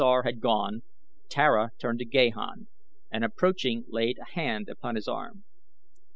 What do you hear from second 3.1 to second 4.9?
and approaching laid a hand